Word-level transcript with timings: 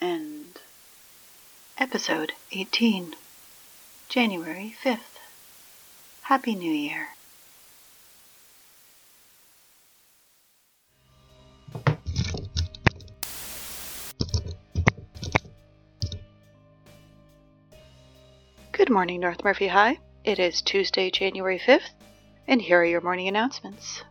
End. 0.00 0.60
Episode 1.76 2.34
18. 2.52 3.16
January 4.08 4.76
5th. 4.80 5.18
Happy 6.22 6.54
New 6.54 6.70
Year. 6.70 7.08
Good 18.70 18.88
morning, 18.88 19.18
North 19.18 19.42
Murphy 19.42 19.66
High. 19.66 19.98
It 20.22 20.38
is 20.38 20.62
Tuesday, 20.62 21.10
January 21.10 21.58
5th, 21.58 21.90
and 22.46 22.62
here 22.62 22.82
are 22.82 22.84
your 22.84 23.00
morning 23.00 23.26
announcements. 23.26 24.04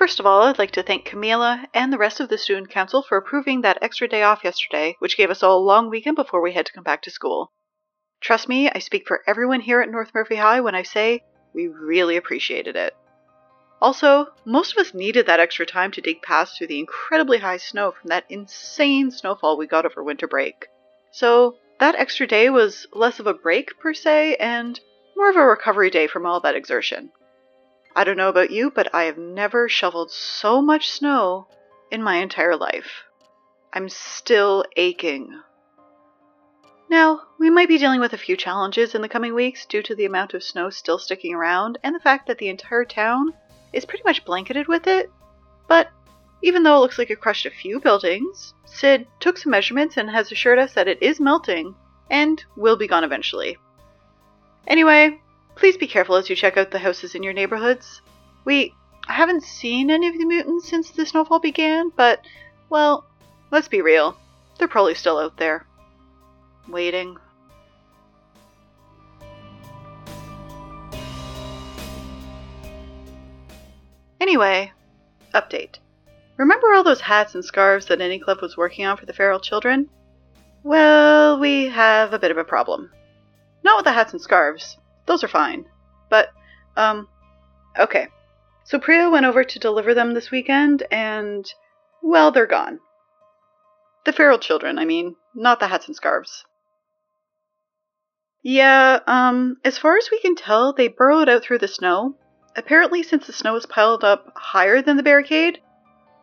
First 0.00 0.18
of 0.18 0.24
all, 0.24 0.44
I'd 0.44 0.58
like 0.58 0.70
to 0.70 0.82
thank 0.82 1.06
Camila 1.06 1.66
and 1.74 1.92
the 1.92 1.98
rest 1.98 2.20
of 2.20 2.30
the 2.30 2.38
student 2.38 2.70
council 2.70 3.02
for 3.02 3.18
approving 3.18 3.60
that 3.60 3.76
extra 3.82 4.08
day 4.08 4.22
off 4.22 4.42
yesterday, 4.42 4.96
which 4.98 5.18
gave 5.18 5.28
us 5.28 5.42
all 5.42 5.58
a 5.58 5.60
long 5.60 5.90
weekend 5.90 6.16
before 6.16 6.40
we 6.40 6.54
had 6.54 6.64
to 6.64 6.72
come 6.72 6.82
back 6.82 7.02
to 7.02 7.10
school. 7.10 7.52
Trust 8.18 8.48
me, 8.48 8.70
I 8.70 8.78
speak 8.78 9.06
for 9.06 9.22
everyone 9.26 9.60
here 9.60 9.82
at 9.82 9.90
North 9.90 10.12
Murphy 10.14 10.36
High 10.36 10.62
when 10.62 10.74
I 10.74 10.84
say 10.84 11.22
we 11.52 11.66
really 11.66 12.16
appreciated 12.16 12.76
it. 12.76 12.96
Also, 13.82 14.28
most 14.46 14.72
of 14.72 14.78
us 14.78 14.94
needed 14.94 15.26
that 15.26 15.38
extra 15.38 15.66
time 15.66 15.92
to 15.92 16.00
dig 16.00 16.22
past 16.22 16.56
through 16.56 16.68
the 16.68 16.78
incredibly 16.78 17.36
high 17.36 17.58
snow 17.58 17.92
from 17.92 18.08
that 18.08 18.24
insane 18.30 19.10
snowfall 19.10 19.58
we 19.58 19.66
got 19.66 19.84
over 19.84 20.02
winter 20.02 20.26
break. 20.26 20.64
So, 21.12 21.56
that 21.78 21.94
extra 21.94 22.26
day 22.26 22.48
was 22.48 22.86
less 22.94 23.20
of 23.20 23.26
a 23.26 23.34
break 23.34 23.78
per 23.78 23.92
se 23.92 24.36
and 24.36 24.80
more 25.14 25.28
of 25.28 25.36
a 25.36 25.44
recovery 25.44 25.90
day 25.90 26.06
from 26.06 26.24
all 26.24 26.40
that 26.40 26.56
exertion. 26.56 27.10
I 27.94 28.04
don't 28.04 28.16
know 28.16 28.28
about 28.28 28.50
you, 28.50 28.70
but 28.70 28.94
I 28.94 29.04
have 29.04 29.18
never 29.18 29.68
shoveled 29.68 30.10
so 30.10 30.62
much 30.62 30.88
snow 30.88 31.48
in 31.90 32.02
my 32.02 32.16
entire 32.16 32.56
life. 32.56 33.04
I'm 33.72 33.88
still 33.88 34.64
aching. 34.76 35.40
Now, 36.88 37.20
we 37.38 37.50
might 37.50 37.68
be 37.68 37.78
dealing 37.78 38.00
with 38.00 38.12
a 38.12 38.18
few 38.18 38.36
challenges 38.36 38.94
in 38.94 39.02
the 39.02 39.08
coming 39.08 39.34
weeks 39.34 39.64
due 39.64 39.82
to 39.82 39.94
the 39.94 40.06
amount 40.06 40.34
of 40.34 40.42
snow 40.42 40.70
still 40.70 40.98
sticking 40.98 41.34
around 41.34 41.78
and 41.84 41.94
the 41.94 42.00
fact 42.00 42.26
that 42.26 42.38
the 42.38 42.48
entire 42.48 42.84
town 42.84 43.32
is 43.72 43.84
pretty 43.84 44.02
much 44.04 44.24
blanketed 44.24 44.66
with 44.66 44.86
it. 44.86 45.10
But 45.68 45.90
even 46.42 46.62
though 46.62 46.76
it 46.76 46.80
looks 46.80 46.98
like 46.98 47.10
it 47.10 47.20
crushed 47.20 47.46
a 47.46 47.50
few 47.50 47.80
buildings, 47.80 48.54
Sid 48.64 49.06
took 49.20 49.38
some 49.38 49.50
measurements 49.50 49.96
and 49.96 50.10
has 50.10 50.32
assured 50.32 50.58
us 50.58 50.72
that 50.74 50.88
it 50.88 51.02
is 51.02 51.20
melting 51.20 51.74
and 52.10 52.42
will 52.56 52.76
be 52.76 52.88
gone 52.88 53.04
eventually. 53.04 53.56
Anyway, 54.66 55.20
Please 55.60 55.76
be 55.76 55.86
careful 55.86 56.16
as 56.16 56.30
you 56.30 56.34
check 56.34 56.56
out 56.56 56.70
the 56.70 56.78
houses 56.78 57.14
in 57.14 57.22
your 57.22 57.34
neighborhoods. 57.34 58.00
We 58.46 58.74
haven't 59.06 59.42
seen 59.42 59.90
any 59.90 60.08
of 60.08 60.16
the 60.16 60.24
mutants 60.24 60.66
since 60.66 60.90
the 60.90 61.04
snowfall 61.04 61.38
began, 61.38 61.92
but, 61.94 62.24
well, 62.70 63.04
let's 63.50 63.68
be 63.68 63.82
real. 63.82 64.16
They're 64.58 64.68
probably 64.68 64.94
still 64.94 65.18
out 65.18 65.36
there. 65.36 65.66
Waiting. 66.66 67.18
Anyway, 74.18 74.72
update. 75.34 75.76
Remember 76.38 76.72
all 76.72 76.84
those 76.84 77.02
hats 77.02 77.34
and 77.34 77.44
scarves 77.44 77.84
that 77.86 78.00
Any 78.00 78.18
Club 78.18 78.40
was 78.40 78.56
working 78.56 78.86
on 78.86 78.96
for 78.96 79.04
the 79.04 79.12
feral 79.12 79.38
children? 79.38 79.90
Well, 80.62 81.38
we 81.38 81.68
have 81.68 82.14
a 82.14 82.18
bit 82.18 82.30
of 82.30 82.38
a 82.38 82.44
problem. 82.44 82.90
Not 83.62 83.76
with 83.76 83.84
the 83.84 83.92
hats 83.92 84.12
and 84.12 84.22
scarves. 84.22 84.78
Those 85.10 85.24
are 85.24 85.28
fine. 85.28 85.64
But, 86.08 86.28
um, 86.76 87.08
okay. 87.76 88.06
So 88.62 88.78
Priya 88.78 89.10
went 89.10 89.26
over 89.26 89.42
to 89.42 89.58
deliver 89.58 89.92
them 89.92 90.14
this 90.14 90.30
weekend, 90.30 90.84
and, 90.92 91.44
well, 92.00 92.30
they're 92.30 92.46
gone. 92.46 92.78
The 94.04 94.12
feral 94.12 94.38
children, 94.38 94.78
I 94.78 94.84
mean, 94.84 95.16
not 95.34 95.58
the 95.58 95.66
hats 95.66 95.88
and 95.88 95.96
scarves. 95.96 96.44
Yeah, 98.44 99.00
um, 99.08 99.56
as 99.64 99.78
far 99.78 99.96
as 99.96 100.08
we 100.12 100.20
can 100.20 100.36
tell, 100.36 100.74
they 100.74 100.86
burrowed 100.86 101.28
out 101.28 101.42
through 101.42 101.58
the 101.58 101.66
snow. 101.66 102.14
Apparently, 102.54 103.02
since 103.02 103.26
the 103.26 103.32
snow 103.32 103.54
was 103.54 103.66
piled 103.66 104.04
up 104.04 104.32
higher 104.36 104.80
than 104.80 104.96
the 104.96 105.02
barricade, 105.02 105.58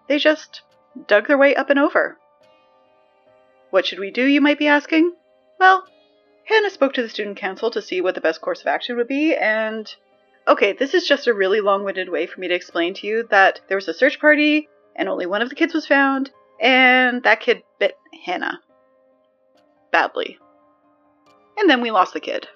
they 0.08 0.18
just 0.18 0.62
dug 1.08 1.28
their 1.28 1.38
way 1.38 1.56
up 1.56 1.70
and 1.70 1.78
over. 1.78 2.18
What 3.70 3.86
should 3.86 4.00
we 4.00 4.12
do, 4.12 4.24
you 4.24 4.40
might 4.40 4.60
be 4.60 4.68
asking? 4.68 5.14
Well, 5.60 5.84
Hannah 6.48 6.70
spoke 6.70 6.94
to 6.94 7.02
the 7.02 7.10
student 7.10 7.38
council 7.38 7.70
to 7.72 7.82
see 7.82 8.00
what 8.00 8.16
the 8.16 8.22
best 8.22 8.40
course 8.40 8.62
of 8.62 8.68
action 8.68 8.96
would 8.96 9.08
be, 9.08 9.36
and 9.36 9.94
okay, 10.48 10.72
this 10.72 10.94
is 10.94 11.06
just 11.06 11.28
a 11.28 11.34
really 11.34 11.60
long 11.60 11.84
winded 11.84 12.10
way 12.10 12.26
for 12.26 12.40
me 12.40 12.48
to 12.48 12.56
explain 12.56 12.94
to 12.96 13.08
you 13.08 13.28
that 13.30 13.60
there 13.68 13.76
was 13.76 13.90
a 13.90 13.94
search 13.94 14.20
party, 14.20 14.70
and 14.96 15.10
only 15.10 15.26
one 15.26 15.42
of 15.42 15.50
the 15.50 15.56
kids 15.56 15.74
was 15.74 15.86
found, 15.86 16.32
and 16.62 17.22
that 17.24 17.42
kid 17.42 17.64
bit 17.80 17.98
Hannah. 18.26 18.62
Badly. 19.92 20.40
And 21.58 21.70
then 21.70 21.82
we 21.82 21.92
lost 21.92 22.14
the 22.14 22.22
kid. 22.22 22.48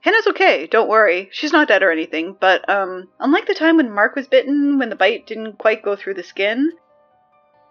Hannah's 0.00 0.28
okay, 0.28 0.66
don't 0.66 0.88
worry. 0.88 1.28
She's 1.30 1.52
not 1.52 1.68
dead 1.68 1.82
or 1.82 1.92
anything, 1.92 2.36
but 2.40 2.66
um 2.70 3.08
unlike 3.18 3.46
the 3.46 3.54
time 3.54 3.76
when 3.76 3.92
Mark 3.92 4.16
was 4.16 4.28
bitten 4.28 4.78
when 4.78 4.88
the 4.88 4.96
bite 4.96 5.26
didn't 5.26 5.58
quite 5.58 5.82
go 5.82 5.94
through 5.94 6.14
the 6.14 6.22
skin, 6.22 6.72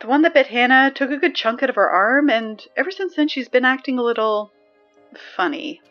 the 0.02 0.08
one 0.08 0.22
that 0.22 0.34
bit 0.34 0.48
Hannah 0.48 0.92
took 0.92 1.12
a 1.12 1.18
good 1.18 1.36
chunk 1.36 1.62
out 1.62 1.70
of 1.70 1.76
her 1.76 1.90
arm, 1.90 2.30
and 2.30 2.66
ever 2.78 2.92
since 2.92 3.16
then 3.16 3.28
she's 3.28 3.50
been 3.50 3.66
acting 3.66 4.00
a 4.00 4.04
little 4.04 4.52
funny. 5.36 5.82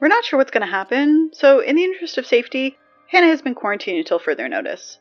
We're 0.00 0.08
not 0.08 0.24
sure 0.24 0.38
what's 0.38 0.50
going 0.50 0.66
to 0.66 0.72
happen, 0.72 1.30
so 1.32 1.60
in 1.60 1.76
the 1.76 1.84
interest 1.84 2.18
of 2.18 2.26
safety, 2.26 2.76
Hannah 3.08 3.28
has 3.28 3.40
been 3.40 3.54
quarantined 3.54 3.98
until 3.98 4.18
further 4.18 4.48
notice. 4.48 4.98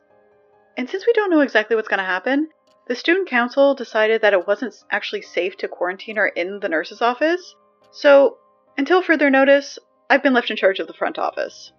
And 0.78 0.90
since 0.90 1.06
we 1.06 1.14
don't 1.14 1.30
know 1.30 1.42
exactly 1.42 1.76
what's 1.76 1.90
going 1.90 2.00
to 2.00 2.06
happen, 2.06 2.50
the 2.88 2.96
student 2.96 3.28
council 3.28 3.74
decided 3.76 4.22
that 4.22 4.34
it 4.34 4.48
wasn't 4.48 4.76
actually 4.92 5.24
safe 5.24 5.58
to 5.58 5.68
quarantine 5.68 6.16
her 6.16 6.28
in 6.28 6.60
the 6.60 6.70
nurse's 6.70 7.02
office, 7.02 7.56
so 7.92 8.38
until 8.78 9.02
further 9.02 9.30
notice, 9.30 9.80
I've 10.10 10.24
been 10.24 10.34
left 10.34 10.52
in 10.52 10.58
charge 10.58 10.80
of 10.80 10.88
the 10.88 10.94
front 10.94 11.18
office. 11.18 11.74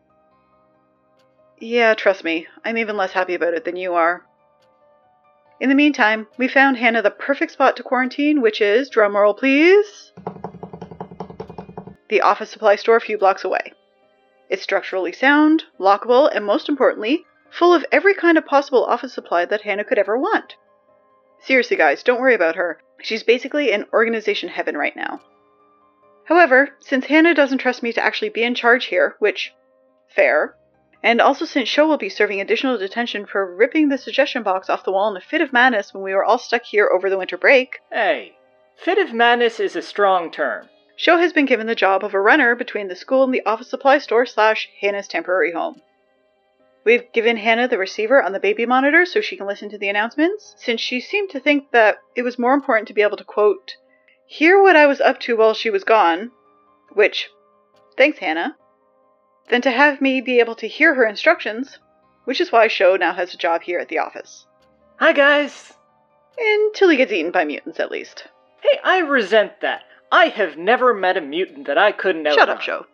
Yeah, 1.58 1.94
trust 1.94 2.24
me, 2.24 2.46
I'm 2.64 2.76
even 2.76 2.96
less 2.96 3.12
happy 3.12 3.34
about 3.34 3.54
it 3.54 3.64
than 3.64 3.76
you 3.76 3.94
are. 3.94 4.26
In 5.58 5.70
the 5.70 5.74
meantime, 5.74 6.26
we 6.36 6.48
found 6.48 6.76
Hannah 6.76 7.02
the 7.02 7.10
perfect 7.10 7.52
spot 7.52 7.76
to 7.76 7.82
quarantine, 7.82 8.42
which 8.42 8.60
is, 8.60 8.90
drumroll 8.90 9.36
please, 9.36 10.12
the 12.08 12.20
office 12.20 12.50
supply 12.50 12.76
store 12.76 12.96
a 12.96 13.00
few 13.00 13.16
blocks 13.16 13.42
away. 13.42 13.72
It's 14.50 14.62
structurally 14.62 15.12
sound, 15.12 15.64
lockable, 15.80 16.30
and 16.32 16.44
most 16.44 16.68
importantly, 16.68 17.24
full 17.50 17.72
of 17.72 17.86
every 17.90 18.14
kind 18.14 18.36
of 18.36 18.44
possible 18.44 18.84
office 18.84 19.14
supply 19.14 19.46
that 19.46 19.62
Hannah 19.62 19.84
could 19.84 19.98
ever 19.98 20.18
want. 20.18 20.56
Seriously, 21.40 21.76
guys, 21.76 22.02
don't 22.02 22.20
worry 22.20 22.34
about 22.34 22.56
her. 22.56 22.78
She's 23.00 23.22
basically 23.22 23.72
in 23.72 23.86
organization 23.92 24.50
heaven 24.50 24.76
right 24.76 24.94
now. 24.94 25.20
However, 26.24 26.70
since 26.80 27.06
Hannah 27.06 27.34
doesn't 27.34 27.58
trust 27.58 27.82
me 27.82 27.92
to 27.94 28.04
actually 28.04 28.28
be 28.30 28.42
in 28.42 28.54
charge 28.54 28.86
here, 28.86 29.16
which, 29.20 29.54
fair, 30.14 30.56
and 31.06 31.20
also 31.20 31.44
since 31.44 31.68
Sho 31.68 31.86
will 31.86 31.98
be 31.98 32.08
serving 32.08 32.40
additional 32.40 32.76
detention 32.76 33.26
for 33.26 33.54
ripping 33.54 33.90
the 33.90 33.96
suggestion 33.96 34.42
box 34.42 34.68
off 34.68 34.82
the 34.82 34.90
wall 34.90 35.08
in 35.08 35.16
a 35.16 35.20
fit 35.20 35.40
of 35.40 35.52
madness 35.52 35.94
when 35.94 36.02
we 36.02 36.12
were 36.12 36.24
all 36.24 36.36
stuck 36.36 36.64
here 36.64 36.90
over 36.92 37.08
the 37.08 37.16
winter 37.16 37.38
break. 37.38 37.78
Hey, 37.92 38.36
fit 38.76 38.98
of 38.98 39.14
madness 39.14 39.60
is 39.60 39.76
a 39.76 39.82
strong 39.82 40.32
term. 40.32 40.68
Sho 40.96 41.18
has 41.18 41.32
been 41.32 41.46
given 41.46 41.68
the 41.68 41.76
job 41.76 42.02
of 42.02 42.12
a 42.12 42.20
runner 42.20 42.56
between 42.56 42.88
the 42.88 42.96
school 42.96 43.22
and 43.22 43.32
the 43.32 43.46
office 43.46 43.70
supply 43.70 43.98
store 43.98 44.26
slash 44.26 44.68
Hannah's 44.80 45.06
temporary 45.06 45.52
home. 45.52 45.80
We've 46.84 47.12
given 47.12 47.36
Hannah 47.36 47.68
the 47.68 47.78
receiver 47.78 48.20
on 48.20 48.32
the 48.32 48.40
baby 48.40 48.66
monitor 48.66 49.06
so 49.06 49.20
she 49.20 49.36
can 49.36 49.46
listen 49.46 49.68
to 49.70 49.78
the 49.78 49.88
announcements, 49.88 50.56
since 50.58 50.80
she 50.80 50.98
seemed 50.98 51.30
to 51.30 51.38
think 51.38 51.70
that 51.70 51.98
it 52.16 52.22
was 52.22 52.36
more 52.36 52.52
important 52.52 52.88
to 52.88 52.94
be 52.94 53.02
able 53.02 53.16
to 53.18 53.24
quote, 53.24 53.76
hear 54.26 54.60
what 54.60 54.74
I 54.74 54.88
was 54.88 55.00
up 55.00 55.20
to 55.20 55.36
while 55.36 55.54
she 55.54 55.70
was 55.70 55.84
gone, 55.84 56.32
which, 56.94 57.28
thanks, 57.96 58.18
Hannah, 58.18 58.56
than 59.48 59.62
to 59.62 59.70
have 59.70 60.00
me 60.00 60.20
be 60.20 60.40
able 60.40 60.54
to 60.56 60.68
hear 60.68 60.94
her 60.94 61.06
instructions, 61.06 61.78
which 62.24 62.40
is 62.40 62.50
why 62.50 62.68
Sho 62.68 62.96
now 62.96 63.12
has 63.12 63.32
a 63.32 63.38
job 63.38 63.62
here 63.62 63.78
at 63.78 63.88
the 63.88 63.98
office. 63.98 64.46
Hi, 64.96 65.12
guys! 65.12 65.72
Until 66.38 66.88
he 66.88 66.96
gets 66.96 67.12
eaten 67.12 67.30
by 67.30 67.44
mutants, 67.44 67.80
at 67.80 67.90
least. 67.90 68.28
Hey, 68.62 68.78
I 68.82 68.98
resent 68.98 69.60
that. 69.60 69.82
I 70.10 70.26
have 70.26 70.56
never 70.56 70.94
met 70.94 71.16
a 71.16 71.20
mutant 71.20 71.66
that 71.66 71.78
I 71.78 71.92
couldn't 71.92 72.26
outrun. 72.26 72.38
Shut 72.38 72.48
up, 72.48 72.60
Sho. 72.60 72.86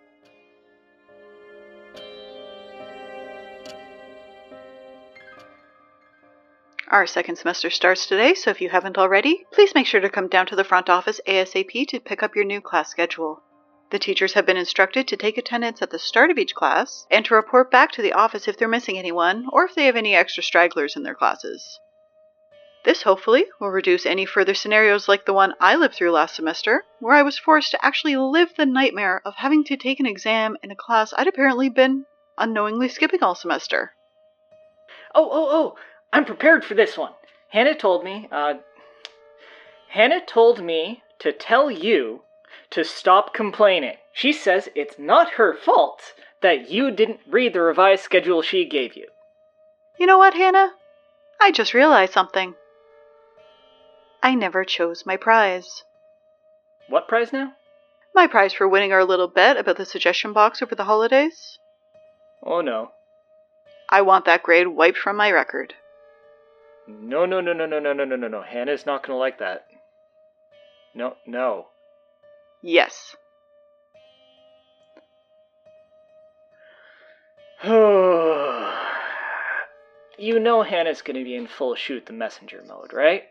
Our 6.88 7.06
second 7.06 7.36
semester 7.36 7.70
starts 7.70 8.06
today, 8.06 8.34
so 8.34 8.50
if 8.50 8.60
you 8.60 8.68
haven't 8.68 8.98
already, 8.98 9.46
please 9.50 9.74
make 9.74 9.86
sure 9.86 10.02
to 10.02 10.10
come 10.10 10.28
down 10.28 10.44
to 10.46 10.56
the 10.56 10.62
front 10.62 10.90
office 10.90 11.22
ASAP 11.26 11.86
to 11.88 12.00
pick 12.00 12.22
up 12.22 12.36
your 12.36 12.44
new 12.44 12.60
class 12.60 12.90
schedule. 12.90 13.42
The 13.92 13.98
teachers 13.98 14.32
have 14.32 14.46
been 14.46 14.56
instructed 14.56 15.06
to 15.08 15.18
take 15.18 15.36
attendance 15.36 15.82
at 15.82 15.90
the 15.90 15.98
start 15.98 16.30
of 16.30 16.38
each 16.38 16.54
class 16.54 17.06
and 17.10 17.26
to 17.26 17.34
report 17.34 17.70
back 17.70 17.92
to 17.92 18.00
the 18.00 18.14
office 18.14 18.48
if 18.48 18.56
they're 18.56 18.66
missing 18.66 18.98
anyone 18.98 19.46
or 19.52 19.66
if 19.66 19.74
they 19.74 19.84
have 19.84 19.96
any 19.96 20.16
extra 20.16 20.42
stragglers 20.42 20.96
in 20.96 21.02
their 21.02 21.14
classes. 21.14 21.78
This 22.86 23.02
hopefully 23.02 23.44
will 23.60 23.68
reduce 23.68 24.06
any 24.06 24.24
further 24.24 24.54
scenarios 24.54 25.08
like 25.08 25.26
the 25.26 25.34
one 25.34 25.52
I 25.60 25.76
lived 25.76 25.94
through 25.94 26.12
last 26.12 26.34
semester, 26.34 26.86
where 27.00 27.14
I 27.14 27.20
was 27.20 27.38
forced 27.38 27.72
to 27.72 27.84
actually 27.84 28.16
live 28.16 28.54
the 28.56 28.64
nightmare 28.64 29.20
of 29.26 29.34
having 29.34 29.62
to 29.64 29.76
take 29.76 30.00
an 30.00 30.06
exam 30.06 30.56
in 30.62 30.70
a 30.70 30.74
class 30.74 31.12
I'd 31.14 31.28
apparently 31.28 31.68
been 31.68 32.06
unknowingly 32.38 32.88
skipping 32.88 33.22
all 33.22 33.34
semester. 33.34 33.92
Oh, 35.14 35.28
oh, 35.30 35.48
oh! 35.50 35.78
I'm 36.10 36.24
prepared 36.24 36.64
for 36.64 36.72
this 36.72 36.96
one. 36.96 37.12
Hannah 37.50 37.76
told 37.76 38.04
me, 38.04 38.26
uh, 38.32 38.54
Hannah 39.88 40.24
told 40.24 40.64
me 40.64 41.02
to 41.18 41.30
tell 41.30 41.70
you 41.70 42.22
to 42.70 42.84
stop 42.84 43.34
complaining. 43.34 43.96
She 44.12 44.32
says 44.32 44.68
it's 44.74 44.98
not 44.98 45.32
her 45.32 45.54
fault 45.54 46.14
that 46.40 46.70
you 46.70 46.90
didn't 46.90 47.20
read 47.26 47.52
the 47.52 47.60
revised 47.60 48.02
schedule 48.02 48.42
she 48.42 48.64
gave 48.64 48.96
you. 48.96 49.06
You 49.98 50.06
know 50.06 50.18
what, 50.18 50.34
Hannah? 50.34 50.72
I 51.40 51.50
just 51.50 51.74
realized 51.74 52.12
something. 52.12 52.54
I 54.22 54.34
never 54.34 54.64
chose 54.64 55.04
my 55.06 55.16
prize. 55.16 55.82
What 56.88 57.08
prize 57.08 57.32
now? 57.32 57.54
My 58.14 58.26
prize 58.26 58.52
for 58.52 58.68
winning 58.68 58.92
our 58.92 59.04
little 59.04 59.28
bet 59.28 59.56
about 59.56 59.76
the 59.76 59.86
suggestion 59.86 60.32
box 60.32 60.62
over 60.62 60.74
the 60.74 60.84
holidays? 60.84 61.58
Oh 62.42 62.60
no. 62.60 62.92
I 63.88 64.02
want 64.02 64.24
that 64.26 64.42
grade 64.42 64.68
wiped 64.68 64.98
from 64.98 65.16
my 65.16 65.30
record. 65.30 65.74
No, 66.86 67.26
no, 67.26 67.40
no, 67.40 67.52
no, 67.52 67.66
no, 67.66 67.78
no, 67.78 67.92
no, 67.92 68.04
no, 68.04 68.16
no, 68.16 68.28
no. 68.28 68.42
Hannah's 68.42 68.86
not 68.86 69.06
gonna 69.06 69.18
like 69.18 69.38
that. 69.38 69.66
No, 70.94 71.16
no. 71.26 71.68
Yes. 72.62 73.16
you 77.64 77.70
know 80.40 80.62
Hannah's 80.62 81.02
gonna 81.02 81.24
be 81.24 81.34
in 81.34 81.48
full 81.48 81.74
shoot 81.74 82.06
the 82.06 82.12
messenger 82.12 82.62
mode, 82.66 82.92
right? 82.92 83.24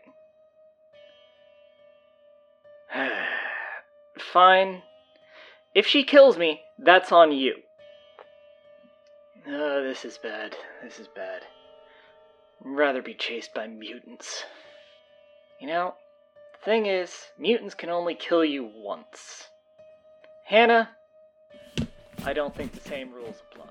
Fine. 4.18 4.82
If 5.74 5.86
she 5.86 6.04
kills 6.04 6.36
me, 6.36 6.60
that's 6.78 7.10
on 7.10 7.32
you. 7.32 7.54
Oh, 9.48 9.82
this 9.82 10.04
is 10.04 10.18
bad. 10.18 10.54
This 10.82 11.00
is 11.00 11.08
bad. 11.08 11.42
I'd 12.64 12.76
rather 12.76 13.02
be 13.02 13.14
chased 13.14 13.54
by 13.54 13.66
mutants. 13.66 14.44
You 15.58 15.68
know, 15.68 15.94
thing 16.64 16.86
is, 16.86 17.12
mutants 17.38 17.74
can 17.74 17.90
only 17.90 18.14
kill 18.14 18.44
you 18.44 18.70
once. 18.74 19.48
Hannah, 20.44 20.90
I 22.24 22.32
don't 22.32 22.54
think 22.54 22.72
the 22.72 22.88
same 22.88 23.12
rules 23.12 23.42
apply. 23.50 23.66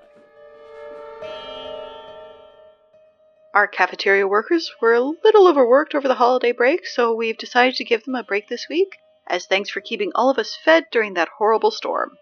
Our 3.54 3.68
cafeteria 3.68 4.28
workers 4.28 4.72
were 4.82 4.94
a 4.94 5.02
little 5.02 5.48
overworked 5.48 5.94
over 5.94 6.08
the 6.08 6.16
holiday 6.16 6.52
break, 6.52 6.86
so 6.86 7.14
we've 7.14 7.38
decided 7.38 7.76
to 7.76 7.84
give 7.84 8.04
them 8.04 8.16
a 8.16 8.24
break 8.24 8.48
this 8.48 8.68
week 8.70 8.98
as 9.28 9.46
thanks 9.46 9.70
for 9.70 9.82
keeping 9.82 10.12
all 10.16 10.30
of 10.30 10.38
us 10.38 10.58
fed 10.64 10.86
during 10.92 11.14
that 11.14 11.30
horrible 11.38 11.72
storm. 11.72 12.18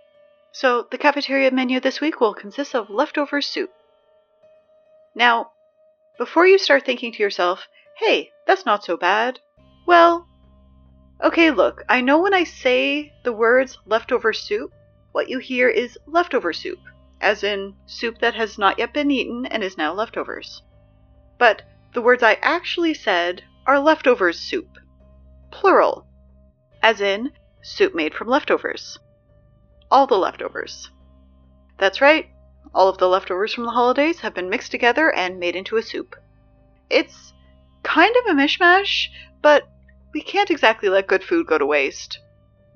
So, 0.51 0.87
the 0.89 0.97
cafeteria 0.97 1.51
menu 1.51 1.79
this 1.79 2.01
week 2.01 2.19
will 2.19 2.33
consist 2.33 2.75
of 2.75 2.89
leftover 2.89 3.41
soup. 3.41 3.71
Now, 5.15 5.51
before 6.17 6.47
you 6.47 6.57
start 6.57 6.85
thinking 6.85 7.11
to 7.13 7.23
yourself, 7.23 7.67
hey, 7.97 8.31
that's 8.45 8.65
not 8.65 8.83
so 8.83 8.97
bad, 8.97 9.39
well, 9.85 10.27
okay, 11.23 11.51
look, 11.51 11.83
I 11.89 12.01
know 12.01 12.21
when 12.21 12.33
I 12.33 12.43
say 12.43 13.13
the 13.23 13.33
words 13.33 13.77
leftover 13.85 14.33
soup, 14.33 14.71
what 15.11 15.29
you 15.29 15.39
hear 15.39 15.69
is 15.69 15.97
leftover 16.05 16.53
soup, 16.53 16.79
as 17.21 17.43
in 17.43 17.75
soup 17.85 18.19
that 18.19 18.35
has 18.35 18.57
not 18.57 18.79
yet 18.79 18.93
been 18.93 19.11
eaten 19.11 19.45
and 19.45 19.63
is 19.63 19.77
now 19.77 19.93
leftovers. 19.93 20.63
But 21.37 21.63
the 21.93 22.01
words 22.01 22.23
I 22.23 22.33
actually 22.41 22.93
said 22.93 23.43
are 23.65 23.79
leftovers 23.79 24.39
soup, 24.39 24.77
plural, 25.51 26.07
as 26.81 27.01
in 27.01 27.31
soup 27.61 27.93
made 27.93 28.13
from 28.13 28.27
leftovers. 28.27 28.99
All 29.91 30.07
the 30.07 30.17
leftovers. 30.17 30.89
That's 31.77 32.01
right, 32.01 32.29
all 32.73 32.87
of 32.87 32.97
the 32.97 33.07
leftovers 33.07 33.53
from 33.53 33.65
the 33.65 33.71
holidays 33.71 34.19
have 34.19 34.33
been 34.33 34.49
mixed 34.49 34.71
together 34.71 35.13
and 35.13 35.39
made 35.39 35.55
into 35.55 35.77
a 35.77 35.81
soup. 35.81 36.15
It's 36.89 37.33
kind 37.83 38.15
of 38.17 38.31
a 38.31 38.39
mishmash, 38.39 39.07
but 39.41 39.67
we 40.13 40.21
can't 40.21 40.49
exactly 40.49 40.89
let 40.89 41.07
good 41.07 41.23
food 41.23 41.47
go 41.47 41.57
to 41.57 41.65
waste. 41.65 42.19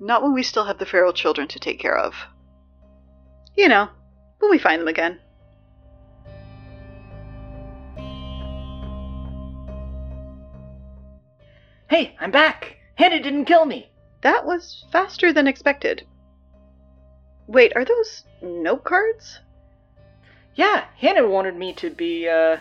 Not 0.00 0.22
when 0.22 0.32
we 0.32 0.42
still 0.42 0.64
have 0.64 0.78
the 0.78 0.86
feral 0.86 1.12
children 1.12 1.48
to 1.48 1.58
take 1.58 1.80
care 1.80 1.96
of. 1.96 2.14
You 3.56 3.68
know, 3.68 3.88
when 4.38 4.50
we 4.50 4.58
find 4.58 4.80
them 4.80 4.88
again. 4.88 5.20
Hey, 11.88 12.16
I'm 12.20 12.30
back! 12.30 12.76
Hannah 12.96 13.22
didn't 13.22 13.44
kill 13.44 13.64
me! 13.64 13.90
That 14.22 14.46
was 14.46 14.84
faster 14.90 15.32
than 15.32 15.46
expected. 15.46 16.06
Wait, 17.46 17.72
are 17.76 17.84
those 17.84 18.24
note 18.42 18.84
cards? 18.84 19.40
Yeah, 20.54 20.84
Hannah 20.96 21.28
wanted 21.28 21.56
me 21.56 21.72
to 21.74 21.90
be, 21.90 22.28
uh, 22.28 22.56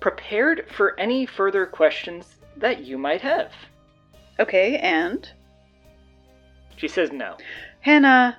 prepared 0.00 0.66
for 0.70 0.98
any 0.98 1.26
further 1.26 1.66
questions 1.66 2.36
that 2.56 2.84
you 2.84 2.98
might 2.98 3.20
have. 3.20 3.52
Okay, 4.38 4.78
and? 4.78 5.28
She 6.76 6.88
says 6.88 7.12
no. 7.12 7.36
Hannah. 7.80 8.36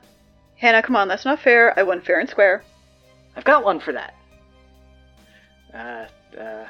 Hannah, 0.57 0.81
come 0.81 0.95
on, 0.95 1.07
that's 1.07 1.25
not 1.25 1.39
fair. 1.39 1.77
I 1.77 1.83
won 1.83 2.01
fair 2.01 2.19
and 2.19 2.29
square. 2.29 2.63
I've 3.35 3.43
got 3.43 3.63
one 3.63 3.79
for 3.79 3.93
that. 3.93 4.13
Uh, 5.73 6.07
uh. 6.39 6.67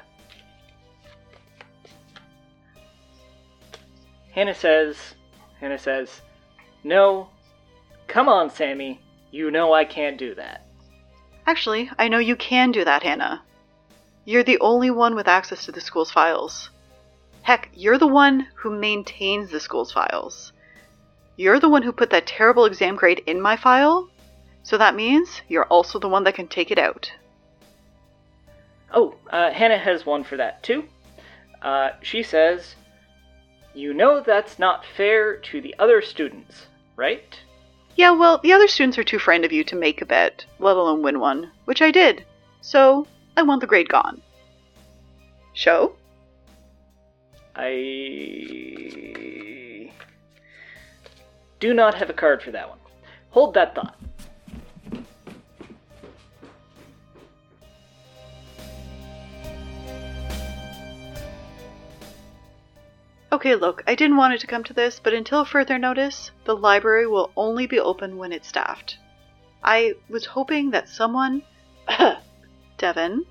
Hannah 4.31 4.55
says, 4.55 4.97
Hannah 5.59 5.77
says, 5.77 6.21
no, 6.83 7.29
come 8.07 8.27
on, 8.27 8.49
Sammy. 8.49 8.99
You 9.31 9.51
know 9.51 9.73
I 9.73 9.85
can't 9.85 10.17
do 10.17 10.35
that. 10.35 10.65
Actually, 11.47 11.89
I 11.99 12.07
know 12.07 12.17
you 12.17 12.35
can 12.35 12.71
do 12.71 12.83
that, 12.85 13.03
Hannah. 13.03 13.43
You're 14.25 14.43
the 14.43 14.59
only 14.59 14.89
one 14.89 15.15
with 15.15 15.27
access 15.27 15.65
to 15.65 15.71
the 15.71 15.81
school's 15.81 16.11
files. 16.11 16.69
Heck, 17.45 17.69
you're 17.75 17.99
the 17.99 18.07
one 18.07 18.47
who 18.55 18.71
maintains 18.71 19.51
the 19.51 19.59
school's 19.59 19.91
files. 19.91 20.51
You're 21.35 21.59
the 21.59 21.69
one 21.69 21.83
who 21.83 21.91
put 21.91 22.09
that 22.09 22.25
terrible 22.25 22.65
exam 22.65 22.95
grade 22.95 23.21
in 23.27 23.39
my 23.39 23.55
file, 23.55 24.09
so 24.63 24.79
that 24.79 24.95
means 24.95 25.43
you're 25.47 25.65
also 25.65 25.99
the 25.99 26.09
one 26.09 26.23
that 26.23 26.33
can 26.33 26.47
take 26.47 26.71
it 26.71 26.79
out. 26.79 27.11
Oh, 28.91 29.13
uh, 29.29 29.51
Hannah 29.51 29.77
has 29.77 30.07
one 30.07 30.23
for 30.23 30.37
that 30.37 30.63
too. 30.63 30.85
Uh, 31.61 31.91
she 32.01 32.23
says, 32.23 32.75
You 33.75 33.93
know 33.93 34.21
that's 34.21 34.57
not 34.57 34.83
fair 34.83 35.37
to 35.37 35.61
the 35.61 35.75
other 35.77 36.01
students, 36.01 36.65
right? 36.95 37.39
Yeah, 37.95 38.09
well, 38.09 38.39
the 38.39 38.53
other 38.53 38.67
students 38.67 38.97
are 38.97 39.03
too 39.03 39.19
frightened 39.19 39.45
of 39.45 39.51
you 39.51 39.63
to 39.65 39.75
make 39.75 40.01
a 40.01 40.05
bet, 40.07 40.43
let 40.57 40.77
alone 40.77 41.03
win 41.03 41.19
one, 41.19 41.51
which 41.65 41.83
I 41.83 41.91
did. 41.91 42.25
So, 42.61 43.05
I 43.37 43.43
want 43.43 43.61
the 43.61 43.67
grade 43.67 43.87
gone. 43.87 44.23
Sho? 45.53 45.95
I 47.57 48.95
do 51.59 51.73
not 51.73 51.95
have 51.95 52.09
a 52.09 52.13
card 52.13 52.43
for 52.43 52.51
that 52.51 52.67
one. 52.67 52.79
Hold 53.29 53.53
that 53.53 53.73
thought. 53.73 53.95
Okay, 63.31 63.55
look, 63.55 63.83
I 63.87 63.95
didn't 63.95 64.17
want 64.17 64.33
it 64.33 64.39
to 64.41 64.47
come 64.47 64.63
to 64.65 64.73
this, 64.73 64.99
but 64.99 65.13
until 65.13 65.45
further 65.45 65.77
notice, 65.77 66.31
the 66.45 66.55
library 66.55 67.07
will 67.07 67.31
only 67.37 67.67
be 67.67 67.79
open 67.79 68.17
when 68.17 68.31
it's 68.31 68.47
staffed. 68.47 68.97
I 69.63 69.95
was 70.09 70.25
hoping 70.25 70.71
that 70.71 70.89
someone, 70.89 71.43
Devin, 72.77 73.25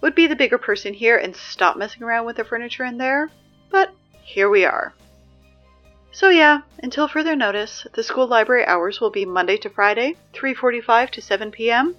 would 0.00 0.14
be 0.14 0.26
the 0.26 0.36
bigger 0.36 0.58
person 0.58 0.94
here 0.94 1.16
and 1.16 1.34
stop 1.34 1.76
messing 1.76 2.02
around 2.02 2.26
with 2.26 2.36
the 2.36 2.44
furniture 2.44 2.84
in 2.84 2.98
there, 2.98 3.30
but 3.70 3.92
here 4.22 4.48
we 4.48 4.64
are. 4.64 4.92
So 6.12 6.28
yeah, 6.28 6.62
until 6.82 7.08
further 7.08 7.36
notice, 7.36 7.86
the 7.94 8.02
school 8.02 8.26
library 8.26 8.66
hours 8.66 9.00
will 9.00 9.10
be 9.10 9.24
Monday 9.24 9.56
to 9.58 9.70
Friday, 9.70 10.16
3:45 10.32 11.10
to 11.10 11.22
7 11.22 11.50
p.m., 11.50 11.94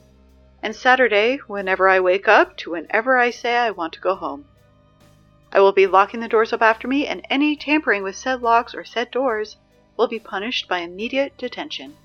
and 0.61 0.75
Saturday 0.75 1.37
whenever 1.47 1.87
I 1.87 1.99
wake 1.99 2.27
up 2.27 2.57
to 2.57 2.71
whenever 2.71 3.17
I 3.17 3.31
say 3.31 3.55
I 3.55 3.71
want 3.71 3.93
to 3.93 4.01
go 4.01 4.15
home. 4.15 4.45
I 5.53 5.59
will 5.59 5.71
be 5.71 5.87
locking 5.87 6.19
the 6.19 6.27
doors 6.27 6.53
up 6.53 6.61
after 6.61 6.87
me, 6.87 7.07
and 7.07 7.25
any 7.29 7.55
tampering 7.55 8.03
with 8.03 8.15
said 8.15 8.41
locks 8.41 8.75
or 8.75 8.85
said 8.85 9.11
doors 9.11 9.57
will 9.97 10.07
be 10.07 10.19
punished 10.19 10.67
by 10.67 10.79
immediate 10.79 11.37
detention. 11.37 11.95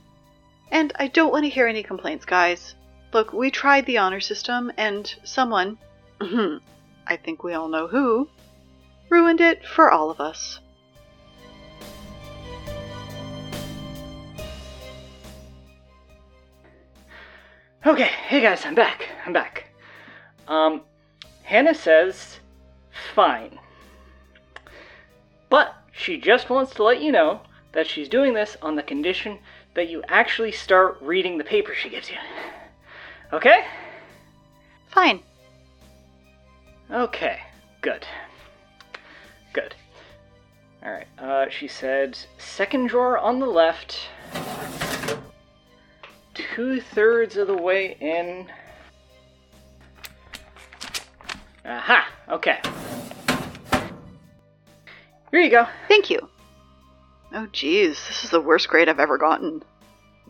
And 0.71 0.93
I 0.97 1.09
don't 1.09 1.33
want 1.33 1.45
to 1.45 1.51
hear 1.51 1.69
any 1.69 1.83
complaints, 1.83 2.25
guys. 2.25 2.75
Look, 3.13 3.33
we 3.33 3.51
tried 3.51 3.87
the 3.87 3.99
honor 3.99 4.21
system, 4.21 4.73
and 4.77 5.15
someone, 5.23 5.79
I 6.21 7.17
think 7.17 7.43
we 7.43 7.55
all 7.55 7.69
know 7.69 7.87
who, 7.87 8.29
ruined 9.09 9.41
it 9.41 9.65
for 9.65 9.91
all 9.91 10.11
of 10.11 10.21
us. 10.21 10.61
Okay, 17.85 18.11
hey 18.27 18.41
guys, 18.41 18.65
I'm 18.65 18.75
back. 18.75 19.09
I'm 19.25 19.33
back. 19.33 19.67
Um, 20.49 20.83
Hannah 21.43 21.75
says 21.75 22.41
fine. 23.15 23.59
But 25.49 25.75
she 25.93 26.19
just 26.19 26.51
wants 26.51 26.75
to 26.75 26.83
let 26.83 27.01
you 27.01 27.13
know 27.13 27.41
that 27.73 27.87
she's 27.87 28.09
doing 28.09 28.35
this 28.35 28.57
on 28.61 28.75
the 28.75 28.83
condition 28.83 29.39
that 29.75 29.89
you 29.89 30.03
actually 30.09 30.51
start 30.51 30.99
reading 31.01 31.39
the 31.39 31.45
paper 31.45 31.75
she 31.75 31.89
gives 31.89 32.11
you. 32.11 32.17
Okay? 33.33 33.65
Fine. 34.89 35.21
Okay, 36.91 37.39
good. 37.83 38.05
Good. 39.57 39.75
Alright, 40.85 41.07
uh, 41.19 41.49
she 41.49 41.67
said 41.67 42.19
second 42.37 42.89
drawer 42.89 43.17
on 43.17 43.41
the 43.41 43.47
left, 43.47 44.11
two 46.35 46.83
thirds 46.83 47.39
of 47.39 47.47
the 47.47 47.57
way 47.57 47.97
in. 47.99 48.49
Aha, 51.65 52.07
okay. 52.29 52.61
Here 55.31 55.41
you 55.41 55.51
go. 55.51 55.67
Thank 55.89 56.11
you. 56.11 56.29
Oh, 57.33 57.47
geez, 57.51 58.07
this 58.09 58.25
is 58.25 58.31
the 58.31 58.43
worst 58.43 58.69
grade 58.69 58.91
I've 58.91 59.01
ever 59.01 59.17
gotten. 59.17 59.63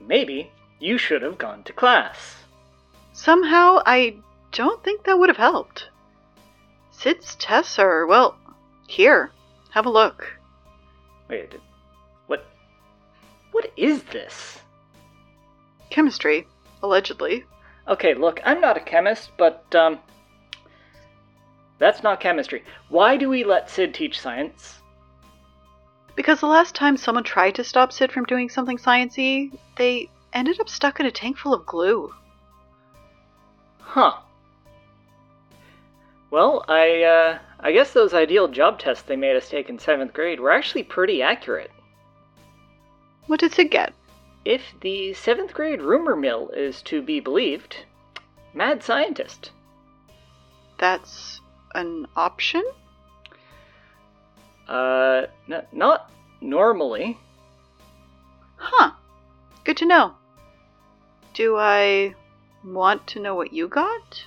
Maybe 0.01 0.53
you 0.79 0.99
should 0.99 1.23
have 1.23 1.37
gone 1.37 1.65
to 1.65 1.73
class. 1.73 2.45
Somehow, 3.13 3.81
I 3.85 4.19
don't 4.53 4.85
think 4.85 5.03
that 5.03 5.19
would 5.19 5.31
have 5.31 5.37
helped. 5.37 5.89
Sid's 6.93 7.35
tests 7.35 7.81
are, 7.81 8.07
well, 8.07 8.39
here. 8.87 9.33
Have 9.71 9.87
a 9.87 9.91
look. 9.91 10.27
Wait, 11.29 11.55
what? 12.27 12.47
What 13.53 13.71
is 13.77 14.03
this? 14.05 14.61
Chemistry, 15.91 16.47
allegedly. 16.83 17.45
Okay, 17.89 18.15
look, 18.15 18.41
I'm 18.45 18.61
not 18.61 18.77
a 18.77 18.81
chemist, 18.81 19.31
but, 19.37 19.65
um. 19.75 19.99
That's 21.79 22.03
not 22.03 22.21
chemistry. 22.21 22.65
Why 22.89 23.17
do 23.17 23.29
we 23.29 23.45
let 23.45 23.69
Sid 23.71 23.93
teach 23.93 24.21
science? 24.21 24.81
Because 26.15 26.41
the 26.41 26.47
last 26.47 26.75
time 26.75 26.97
someone 26.97 27.25
tried 27.25 27.55
to 27.57 27.65
stop 27.65 27.93
Sid 27.93 28.11
from 28.11 28.25
doing 28.25 28.49
something 28.49 28.79
sciency, 28.79 29.57
they 29.77 30.09
ended 30.33 30.59
up 30.61 30.69
stuck 30.69 30.99
in 30.99 31.07
a 31.07 31.11
tank 31.11 31.37
full 31.37 31.53
of 31.53 31.67
glue. 31.67 32.13
Huh. 33.79 34.15
Well, 36.31 36.65
I, 36.69 37.03
uh, 37.03 37.39
I 37.61 37.73
guess 37.73 37.93
those 37.93 38.13
ideal 38.13 38.49
job 38.49 38.79
tests 38.79 39.05
they 39.05 39.17
made 39.17 39.37
us 39.37 39.49
take 39.49 39.69
in 39.69 39.79
seventh 39.79 40.13
grade 40.13 40.41
were 40.41 40.51
actually 40.51 40.83
pretty 40.83 41.23
accurate. 41.23 41.71
What 43.27 43.41
did 43.41 43.53
Sid 43.53 43.71
get? 43.71 43.95
If 44.45 44.63
the 44.81 45.13
seventh 45.15 45.53
grade 45.53 45.83
rumor 45.83 46.15
mill 46.15 46.51
is 46.51 46.83
to 46.83 47.03
be 47.03 47.21
believed, 47.21 47.85
mad 48.55 48.83
scientist. 48.83 49.51
That's 50.79 51.41
an 51.75 52.07
option? 52.17 52.63
Uh, 54.69 55.27
n- 55.51 55.67
not 55.73 56.11
normally. 56.41 57.19
Huh. 58.57 58.93
Good 59.65 59.77
to 59.79 59.87
know. 59.87 60.15
Do 61.35 61.57
I 61.57 62.15
want 62.65 63.07
to 63.09 63.21
know 63.21 63.35
what 63.35 63.53
you 63.53 63.69
got? 63.69 64.27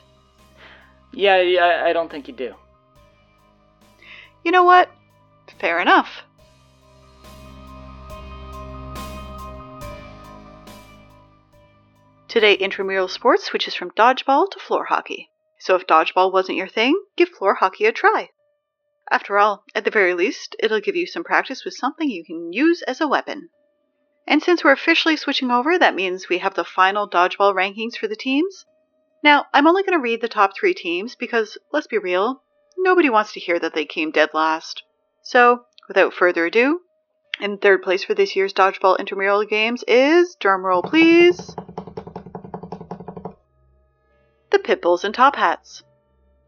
Yeah, 1.11 1.83
I 1.85 1.93
don't 1.93 2.09
think 2.09 2.27
you 2.27 2.33
do. 2.33 2.53
You 4.43 4.51
know 4.51 4.63
what? 4.63 4.89
Fair 5.59 5.79
enough. 5.79 6.23
Today, 12.27 12.53
intramural 12.53 13.07
sports 13.07 13.45
switches 13.45 13.73
from 13.73 13.91
dodgeball 13.91 14.51
to 14.51 14.59
floor 14.59 14.85
hockey. 14.85 15.29
So 15.57 15.75
if 15.75 15.87
dodgeball 15.87 16.31
wasn't 16.31 16.57
your 16.57 16.67
thing, 16.67 17.01
give 17.17 17.29
floor 17.29 17.55
hockey 17.55 17.85
a 17.85 17.91
try. 17.91 18.29
After 19.11 19.39
all, 19.39 19.63
at 19.73 19.83
the 19.83 19.91
very 19.91 20.13
least, 20.13 20.55
it'll 20.59 20.79
give 20.79 20.95
you 20.95 21.07
some 21.07 21.23
practice 21.23 21.65
with 21.65 21.73
something 21.73 22.09
you 22.09 22.23
can 22.23 22.53
use 22.53 22.83
as 22.83 23.01
a 23.01 23.07
weapon. 23.07 23.49
And 24.27 24.43
since 24.43 24.63
we're 24.63 24.71
officially 24.71 25.17
switching 25.17 25.49
over, 25.49 25.79
that 25.79 25.95
means 25.95 26.29
we 26.29 26.37
have 26.37 26.53
the 26.53 26.63
final 26.63 27.09
dodgeball 27.09 27.55
rankings 27.55 27.97
for 27.97 28.07
the 28.07 28.15
teams. 28.15 28.65
Now, 29.23 29.45
I'm 29.53 29.67
only 29.67 29.83
going 29.83 29.97
to 29.97 30.01
read 30.01 30.21
the 30.21 30.29
top 30.29 30.51
three 30.55 30.73
teams 30.73 31.15
because, 31.15 31.57
let's 31.73 31.87
be 31.87 31.97
real, 31.97 32.41
nobody 32.77 33.09
wants 33.09 33.33
to 33.33 33.39
hear 33.39 33.59
that 33.59 33.73
they 33.73 33.85
came 33.85 34.11
dead 34.11 34.29
last. 34.33 34.83
So, 35.21 35.65
without 35.87 36.13
further 36.13 36.45
ado, 36.45 36.81
in 37.41 37.57
third 37.57 37.81
place 37.81 38.03
for 38.03 38.13
this 38.13 38.35
year's 38.35 38.53
dodgeball 38.53 38.99
intramural 38.99 39.45
games 39.45 39.83
is, 39.87 40.35
drumroll 40.39 40.83
please, 40.83 41.55
the 44.51 44.59
Pitbulls 44.59 45.03
and 45.03 45.13
Top 45.13 45.35
Hats. 45.35 45.83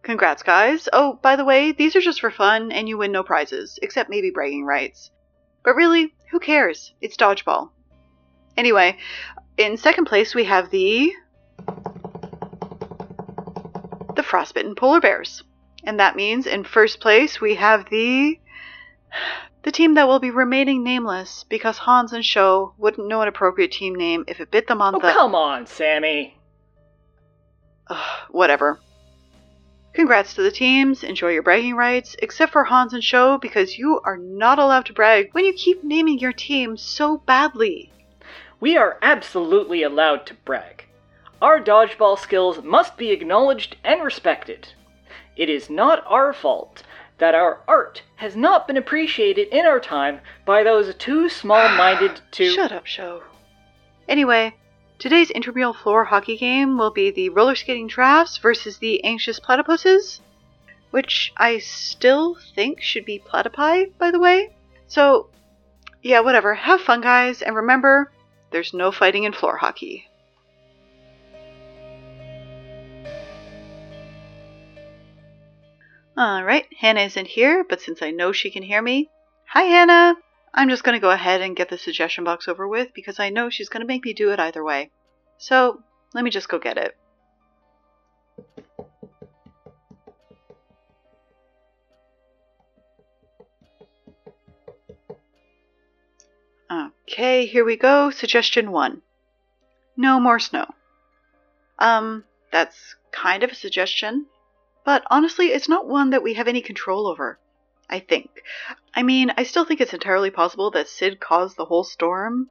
Congrats, 0.03 0.41
guys. 0.41 0.89
Oh, 0.91 1.19
by 1.21 1.35
the 1.35 1.45
way, 1.45 1.73
these 1.73 1.95
are 1.95 2.01
just 2.01 2.21
for 2.21 2.31
fun 2.31 2.71
and 2.71 2.89
you 2.89 2.97
win 2.97 3.11
no 3.11 3.23
prizes, 3.23 3.77
except 3.81 4.09
maybe 4.09 4.31
bragging 4.31 4.65
rights. 4.65 5.11
But 5.63 5.75
really, 5.75 6.13
who 6.31 6.39
cares? 6.39 6.93
It's 7.01 7.17
dodgeball. 7.17 7.69
Anyway, 8.57 8.97
in 9.57 9.77
second 9.77 10.05
place 10.05 10.33
we 10.33 10.45
have 10.45 10.71
the. 10.71 11.13
Frostbitten 14.31 14.75
Polar 14.75 15.01
Bears. 15.01 15.43
And 15.83 15.99
that 15.99 16.15
means 16.15 16.47
in 16.47 16.63
first 16.63 17.01
place 17.01 17.41
we 17.41 17.55
have 17.55 17.89
the. 17.89 18.39
the 19.63 19.71
team 19.73 19.95
that 19.95 20.07
will 20.07 20.19
be 20.19 20.31
remaining 20.31 20.83
nameless 20.83 21.43
because 21.49 21.77
Hans 21.77 22.13
and 22.13 22.23
Sho 22.23 22.73
wouldn't 22.77 23.09
know 23.09 23.21
an 23.21 23.27
appropriate 23.27 23.73
team 23.73 23.93
name 23.93 24.23
if 24.29 24.39
it 24.39 24.49
bit 24.49 24.67
them 24.67 24.81
on 24.81 24.95
Oh, 24.95 24.99
the. 24.99 25.11
come 25.11 25.35
on, 25.35 25.67
Sammy. 25.67 26.37
Ugh, 27.89 28.19
whatever. 28.29 28.79
Congrats 29.93 30.33
to 30.35 30.41
the 30.41 30.49
teams, 30.51 31.03
enjoy 31.03 31.31
your 31.31 31.43
bragging 31.43 31.75
rights, 31.75 32.15
except 32.19 32.53
for 32.53 32.63
Hans 32.63 32.93
and 32.93 33.03
Sho 33.03 33.37
because 33.37 33.77
you 33.77 33.99
are 34.05 34.15
not 34.17 34.59
allowed 34.59 34.85
to 34.85 34.93
brag 34.93 35.27
when 35.33 35.43
you 35.43 35.51
keep 35.51 35.83
naming 35.83 36.19
your 36.19 36.31
team 36.31 36.77
so 36.77 37.17
badly. 37.17 37.91
We 38.61 38.77
are 38.77 38.97
absolutely 39.01 39.83
allowed 39.83 40.25
to 40.27 40.35
brag. 40.35 40.85
Our 41.41 41.59
dodgeball 41.59 42.19
skills 42.19 42.61
must 42.63 42.97
be 42.97 43.09
acknowledged 43.09 43.75
and 43.83 44.03
respected. 44.03 44.73
It 45.35 45.49
is 45.49 45.71
not 45.71 46.03
our 46.05 46.33
fault 46.33 46.83
that 47.17 47.33
our 47.33 47.61
art 47.67 48.03
has 48.17 48.35
not 48.35 48.67
been 48.67 48.77
appreciated 48.77 49.47
in 49.47 49.65
our 49.65 49.79
time 49.79 50.19
by 50.45 50.61
those 50.61 50.93
too 50.95 51.29
small 51.29 51.67
minded 51.69 52.21
to. 52.33 52.51
Shut 52.51 52.71
up, 52.71 52.85
Sho. 52.85 53.23
Anyway, 54.07 54.55
today's 54.99 55.31
intramural 55.31 55.73
floor 55.73 56.05
hockey 56.05 56.37
game 56.37 56.77
will 56.77 56.91
be 56.91 57.09
the 57.09 57.29
roller 57.29 57.55
skating 57.55 57.87
drafts 57.87 58.37
versus 58.37 58.77
the 58.77 59.03
anxious 59.03 59.39
platypuses, 59.39 60.19
which 60.91 61.33
I 61.37 61.57
still 61.57 62.37
think 62.55 62.81
should 62.81 63.05
be 63.05 63.17
platypi, 63.17 63.97
by 63.97 64.11
the 64.11 64.19
way. 64.19 64.55
So, 64.87 65.29
yeah, 66.03 66.19
whatever. 66.19 66.53
Have 66.53 66.81
fun, 66.81 67.01
guys, 67.01 67.41
and 67.41 67.55
remember, 67.55 68.11
there's 68.51 68.75
no 68.75 68.91
fighting 68.91 69.23
in 69.23 69.33
floor 69.33 69.57
hockey. 69.57 70.07
Alright, 76.21 76.67
Hannah 76.77 77.01
isn't 77.01 77.25
here, 77.25 77.65
but 77.67 77.81
since 77.81 78.03
I 78.03 78.11
know 78.11 78.31
she 78.31 78.51
can 78.51 78.61
hear 78.61 78.79
me, 78.79 79.09
hi 79.47 79.63
Hannah! 79.63 80.13
I'm 80.53 80.69
just 80.69 80.83
going 80.83 80.93
to 80.93 81.01
go 81.01 81.09
ahead 81.09 81.41
and 81.41 81.55
get 81.55 81.69
the 81.69 81.79
suggestion 81.79 82.23
box 82.23 82.47
over 82.47 82.67
with 82.67 82.93
because 82.93 83.19
I 83.19 83.31
know 83.31 83.49
she's 83.49 83.69
going 83.69 83.81
to 83.81 83.87
make 83.87 84.05
me 84.05 84.13
do 84.13 84.31
it 84.31 84.39
either 84.39 84.63
way. 84.63 84.91
So, 85.39 85.81
let 86.13 86.23
me 86.23 86.29
just 86.29 86.47
go 86.47 86.59
get 86.59 86.77
it. 86.77 86.95
Okay, 96.71 97.47
here 97.47 97.65
we 97.65 97.77
go. 97.77 98.11
Suggestion 98.11 98.69
one 98.69 99.01
No 99.97 100.19
more 100.19 100.37
snow. 100.37 100.67
Um, 101.79 102.25
that's 102.51 102.95
kind 103.11 103.41
of 103.41 103.49
a 103.49 103.55
suggestion, 103.55 104.27
but 104.83 105.03
honestly, 105.09 105.47
it's 105.47 105.69
not 105.69 105.87
one 105.87 106.09
that 106.11 106.23
we 106.23 106.33
have 106.35 106.47
any 106.47 106.61
control 106.61 107.07
over. 107.07 107.39
I 107.91 107.99
think. 107.99 108.29
I 108.95 109.03
mean, 109.03 109.33
I 109.37 109.43
still 109.43 109.65
think 109.65 109.81
it's 109.81 109.93
entirely 109.93 110.31
possible 110.31 110.71
that 110.71 110.87
Sid 110.87 111.19
caused 111.19 111.57
the 111.57 111.65
whole 111.65 111.83
storm, 111.83 112.49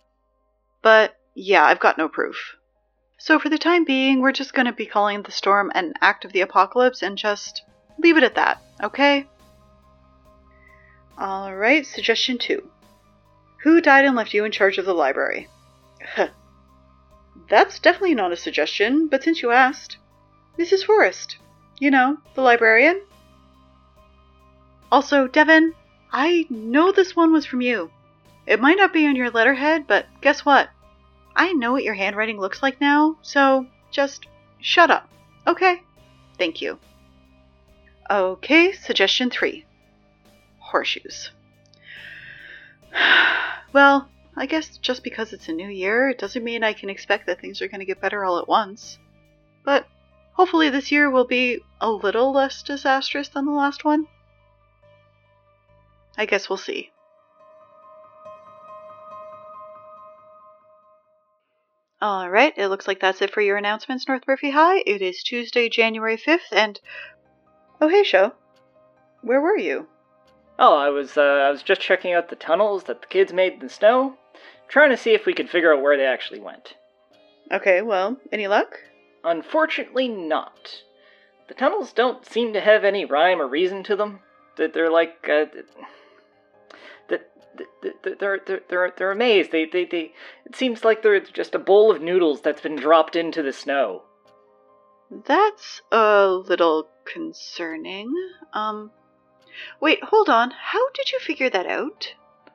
but 0.82 1.16
yeah, 1.34 1.64
I've 1.64 1.80
got 1.80 1.96
no 1.96 2.08
proof. 2.08 2.56
So 3.16 3.38
for 3.38 3.49
the 3.49 3.58
time 3.58 3.84
being, 3.84 4.20
we're 4.20 4.32
just 4.32 4.52
going 4.52 4.66
to 4.66 4.72
be 4.72 4.87
calling 4.87 5.22
the 5.22 5.30
storm 5.30 5.72
an 5.75 5.94
act 6.00 6.25
of 6.25 6.32
the 6.32 6.42
apocalypse 6.42 7.02
and 7.02 7.16
just 7.16 7.62
leave 7.99 8.16
it 8.16 8.22
at 8.22 8.34
that, 8.34 8.62
okay? 8.82 9.26
Alright, 11.18 11.87
suggestion 11.87 12.38
two. 12.38 12.70
Who 13.62 13.80
died 13.80 14.04
and 14.06 14.16
left 14.16 14.32
you 14.32 14.44
in 14.44 14.52
charge 14.52 14.78
of 14.78 14.87
the 14.87 14.94
library? 14.94 15.49
That's 17.49 17.78
definitely 17.78 18.14
not 18.14 18.32
a 18.32 18.37
suggestion, 18.37 19.08
but 19.08 19.22
since 19.22 19.42
you 19.42 19.50
asked, 19.50 19.99
Mrs. 20.58 20.84
Forrest. 20.84 21.37
You 21.80 21.90
know, 21.90 22.18
the 22.34 22.42
librarian. 22.42 23.02
Also, 24.92 25.26
Devin, 25.26 25.75
I 26.12 26.46
know 26.50 26.92
this 26.92 27.16
one 27.16 27.32
was 27.32 27.46
from 27.46 27.60
you. 27.60 27.90
It 28.46 28.60
might 28.60 28.76
not 28.76 28.92
be 28.92 29.06
on 29.06 29.16
your 29.16 29.30
letterhead, 29.30 29.87
but 29.87 30.06
guess 30.20 30.44
what? 30.44 30.68
I 31.34 31.52
know 31.52 31.72
what 31.72 31.84
your 31.84 31.94
handwriting 31.94 32.38
looks 32.38 32.62
like 32.62 32.80
now, 32.80 33.16
so 33.22 33.66
just 33.90 34.26
shut 34.60 34.90
up, 34.90 35.08
okay? 35.46 35.82
Thank 36.38 36.60
you. 36.60 36.78
Okay, 38.10 38.72
suggestion 38.72 39.30
three 39.30 39.64
horseshoes. 40.58 41.30
well, 43.72 44.08
I 44.37 44.46
guess 44.46 44.78
just 44.78 45.04
because 45.04 45.32
it's 45.32 45.49
a 45.49 45.52
new 45.52 45.68
year, 45.68 46.08
it 46.08 46.18
doesn't 46.18 46.44
mean 46.44 46.64
I 46.64 46.72
can 46.72 46.90
expect 46.90 47.26
that 47.26 47.40
things 47.40 47.62
are 47.62 47.68
going 47.68 47.80
to 47.80 47.87
get 47.87 48.00
better 48.00 48.25
all 48.25 48.38
at 48.38 48.49
once. 48.49 48.99
But 49.64 49.87
hopefully, 50.32 50.70
this 50.70 50.90
year 50.90 51.10
will 51.10 51.26
be 51.26 51.60
a 51.80 51.90
little 51.90 52.32
less 52.32 52.62
disastrous 52.62 53.28
than 53.28 53.46
the 53.46 53.52
last 53.52 53.84
one. 53.84 54.06
I 56.16 56.26
guess 56.26 56.49
we'll 56.49 56.56
see. 56.56 56.90
All 62.02 62.30
right, 62.30 62.54
it 62.56 62.68
looks 62.68 62.88
like 62.88 63.00
that's 63.00 63.20
it 63.20 63.30
for 63.30 63.42
your 63.42 63.58
announcements, 63.58 64.08
North 64.08 64.22
Murphy 64.26 64.50
High. 64.50 64.82
It 64.87 65.02
is 65.02 65.22
Tuesday, 65.22 65.68
January 65.68 66.16
5th, 66.16 66.52
and. 66.52 66.80
Oh, 67.80 67.88
hey, 67.88 68.04
Sho. 68.04 68.32
Where 69.22 69.40
were 69.40 69.58
you? 69.58 69.87
Oh, 70.58 70.76
I 70.76 70.90
was 70.90 71.16
uh, 71.16 71.22
I 71.22 71.50
was 71.50 71.62
just 71.62 71.80
checking 71.80 72.12
out 72.12 72.28
the 72.28 72.37
tunnels 72.37 72.84
that 72.84 73.00
the 73.00 73.06
kids 73.06 73.32
made 73.32 73.54
in 73.54 73.58
the 73.60 73.68
snow, 73.68 74.16
trying 74.68 74.90
to 74.90 74.96
see 74.96 75.12
if 75.12 75.26
we 75.26 75.32
could 75.34 75.50
figure 75.50 75.75
out 75.75 75.82
where 75.82 75.96
they 75.96 76.06
actually 76.06 76.40
went. 76.40 76.75
Okay, 77.50 77.82
well, 77.82 78.18
any 78.30 78.46
luck? 78.46 78.78
Unfortunately, 79.24 80.08
not. 80.08 80.82
The 81.48 81.54
tunnels 81.54 81.92
don't 81.92 82.24
seem 82.24 82.52
to 82.52 82.60
have 82.60 82.84
any 82.84 83.04
rhyme 83.04 83.40
or 83.40 83.48
reason 83.48 83.82
to 83.84 83.96
them. 83.96 84.20
That 84.56 84.72
they're 84.72 84.90
like 84.90 85.28
uh, 85.28 85.46
they're 87.08 87.20
they're 88.18 88.60
they're 88.68 88.92
they're 88.96 89.10
amazed. 89.10 89.52
They 89.52 89.64
they 89.66 89.84
they. 89.84 90.12
It 90.46 90.56
seems 90.56 90.84
like 90.84 91.02
they're 91.02 91.20
just 91.20 91.54
a 91.54 91.58
bowl 91.58 91.90
of 91.90 92.00
noodles 92.00 92.40
that's 92.40 92.60
been 92.60 92.76
dropped 92.76 93.16
into 93.16 93.42
the 93.42 93.52
snow. 93.52 94.02
That's 95.10 95.82
a 95.90 96.28
little 96.28 96.88
concerning. 97.04 98.12
Um, 98.52 98.92
wait, 99.80 100.04
hold 100.04 100.28
on. 100.28 100.52
How 100.52 100.90
did 100.90 101.10
you 101.10 101.18
figure 101.18 101.50
that 101.50 101.66
out? 101.66 102.14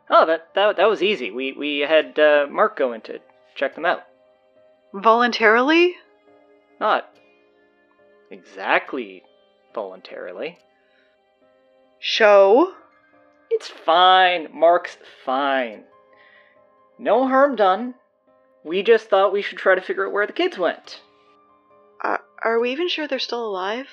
Oh, 0.10 0.26
that 0.26 0.54
that 0.56 0.78
that 0.78 0.90
was 0.90 1.04
easy. 1.04 1.32
We 1.32 1.54
we 1.54 1.80
had 1.80 2.18
uh, 2.18 2.48
Mark 2.50 2.78
go 2.78 2.94
in 2.94 3.02
to 3.02 3.20
check 3.56 3.76
them 3.76 3.86
out. 3.86 4.04
Voluntarily? 4.94 5.96
Not 6.80 7.10
exactly 8.30 9.24
voluntarily. 9.74 10.58
Sho? 12.00 12.74
It's 13.50 13.68
fine. 13.68 14.50
Mark's 14.54 14.98
fine. 15.24 15.84
No 16.98 17.28
harm 17.28 17.56
done. 17.56 17.96
We 18.64 18.84
just 18.84 19.10
thought 19.10 19.34
we 19.34 19.42
should 19.42 19.58
try 19.58 19.76
to 19.76 19.82
figure 19.82 20.08
out 20.08 20.14
where 20.14 20.28
the 20.28 20.34
kids 20.34 20.58
went. 20.58 21.02
Uh, 22.04 22.18
are 22.44 22.60
we 22.60 22.72
even 22.72 22.90
sure 22.90 23.08
they're 23.08 23.20
still 23.20 23.46
alive? 23.46 23.88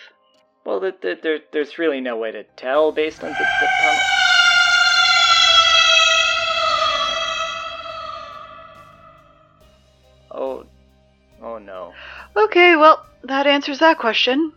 Well, 0.65 0.81
the, 0.81 0.95
the, 1.01 1.19
there, 1.23 1.39
there's 1.53 1.79
really 1.79 2.01
no 2.01 2.17
way 2.17 2.33
to 2.33 2.45
tell 2.57 2.93
based 2.93 3.23
on 3.23 3.31
the, 3.31 3.39
the 3.39 3.69
tunnel. 3.83 4.22
Okay, 12.37 12.77
well, 12.77 13.05
that 13.23 13.47
answers 13.47 13.79
that 13.79 13.99
question. 13.99 14.53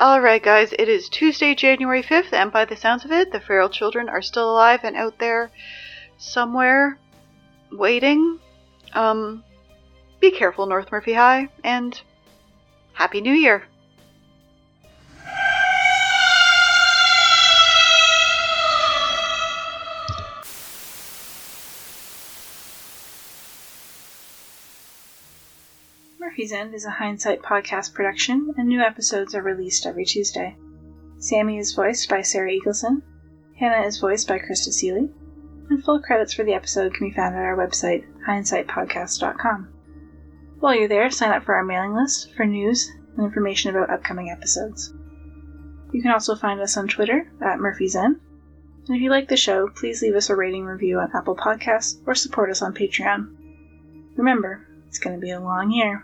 Alright, 0.00 0.42
guys, 0.42 0.72
it 0.78 0.88
is 0.88 1.08
Tuesday, 1.08 1.54
January 1.54 2.02
5th, 2.02 2.32
and 2.32 2.52
by 2.52 2.64
the 2.64 2.76
sounds 2.76 3.04
of 3.04 3.12
it, 3.12 3.32
the 3.32 3.40
feral 3.40 3.68
children 3.68 4.08
are 4.08 4.22
still 4.22 4.50
alive 4.50 4.80
and 4.84 4.96
out 4.96 5.18
there 5.18 5.50
somewhere 6.18 6.98
waiting. 7.72 8.38
Um, 8.92 9.42
be 10.20 10.30
careful, 10.30 10.66
North 10.66 10.92
Murphy 10.92 11.14
High, 11.14 11.48
and 11.64 12.00
Happy 12.92 13.20
New 13.20 13.32
Year! 13.32 13.64
Murphy's 26.20 26.52
End 26.52 26.74
is 26.74 26.84
a 26.84 26.90
Hindsight 26.90 27.42
podcast 27.42 27.94
production, 27.94 28.52
and 28.56 28.66
new 28.66 28.80
episodes 28.80 29.36
are 29.36 29.42
released 29.42 29.86
every 29.86 30.04
Tuesday. 30.04 30.56
Sammy 31.18 31.58
is 31.58 31.72
voiced 31.72 32.08
by 32.08 32.22
Sarah 32.22 32.50
Eagleson, 32.50 33.02
Hannah 33.56 33.86
is 33.86 34.00
voiced 34.00 34.26
by 34.26 34.40
Krista 34.40 34.72
Seeley, 34.72 35.08
and 35.70 35.84
full 35.84 36.02
credits 36.02 36.32
for 36.32 36.42
the 36.42 36.54
episode 36.54 36.92
can 36.92 37.08
be 37.08 37.14
found 37.14 37.36
at 37.36 37.42
our 37.42 37.56
website, 37.56 38.04
hindsightpodcast.com. 38.26 39.68
While 40.58 40.74
you're 40.74 40.88
there, 40.88 41.08
sign 41.08 41.30
up 41.30 41.44
for 41.44 41.54
our 41.54 41.64
mailing 41.64 41.94
list 41.94 42.34
for 42.34 42.44
news 42.44 42.90
and 43.16 43.24
information 43.24 43.70
about 43.70 43.90
upcoming 43.90 44.28
episodes. 44.28 44.92
You 45.92 46.02
can 46.02 46.10
also 46.10 46.34
find 46.34 46.60
us 46.60 46.76
on 46.76 46.88
Twitter 46.88 47.30
at 47.40 47.60
Murphy's 47.60 47.94
End. 47.94 48.20
And 48.88 48.96
if 48.96 49.02
you 49.02 49.10
like 49.10 49.28
the 49.28 49.36
show, 49.36 49.68
please 49.68 50.02
leave 50.02 50.16
us 50.16 50.30
a 50.30 50.36
rating 50.36 50.64
review 50.64 50.98
on 50.98 51.12
Apple 51.14 51.36
Podcasts 51.36 52.00
or 52.06 52.16
support 52.16 52.50
us 52.50 52.60
on 52.60 52.74
Patreon. 52.74 53.36
Remember, 54.16 54.67
it's 54.88 54.98
going 54.98 55.16
to 55.16 55.20
be 55.20 55.30
a 55.30 55.40
long 55.40 55.70
year. 55.70 56.02